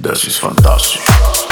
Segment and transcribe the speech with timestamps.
[0.00, 1.49] desses fantásticos.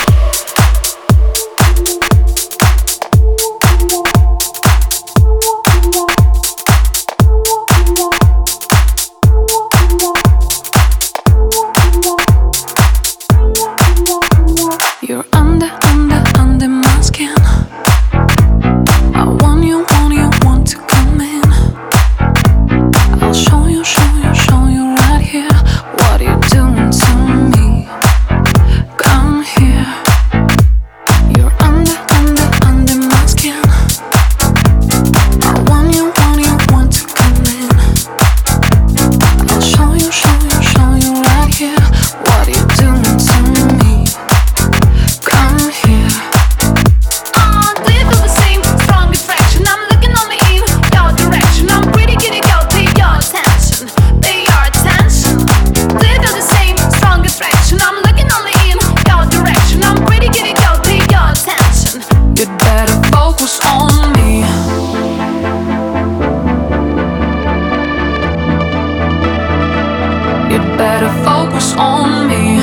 [71.59, 72.59] Focus on me.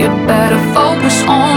[0.00, 1.53] You better focus on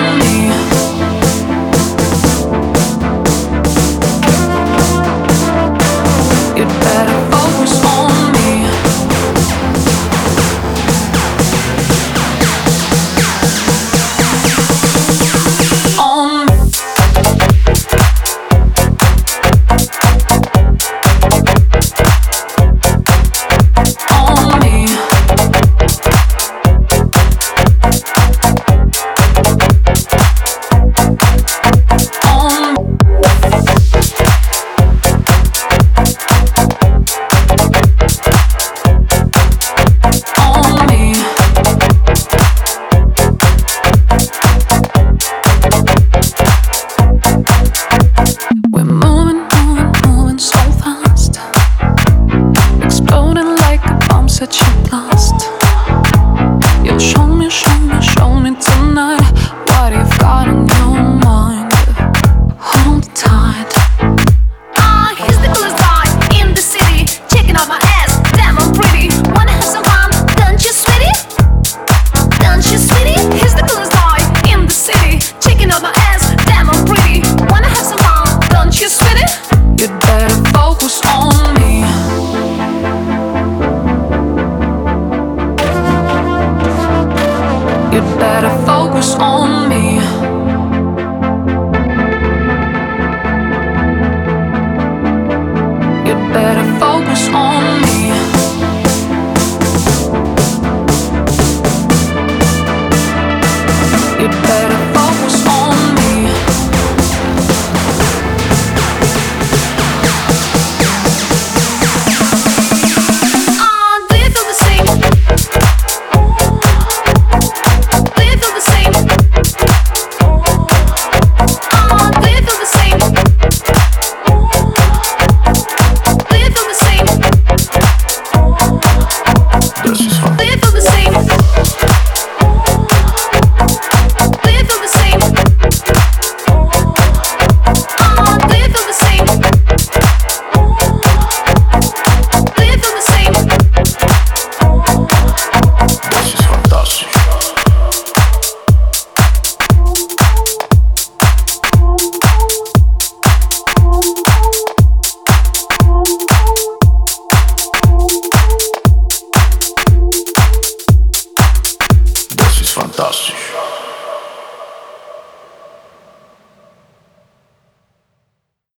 [162.97, 163.66] potássios.